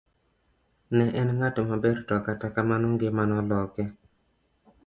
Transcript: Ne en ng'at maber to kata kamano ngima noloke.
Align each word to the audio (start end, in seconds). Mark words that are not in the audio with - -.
Ne 0.95 1.05
en 1.19 1.29
ng'at 1.37 1.55
maber 1.69 1.97
to 2.07 2.15
kata 2.25 2.47
kamano 2.55 2.87
ngima 2.93 3.23
noloke. 3.29 3.83